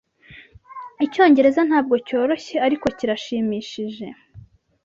[1.05, 4.05] Icyongereza ntabwo cyoroshye, ariko kirashimishije.